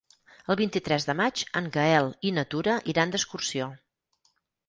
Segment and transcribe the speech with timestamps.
[0.53, 3.71] El vint-i-tres de maig en Gaël i na Tura iran d'excursió.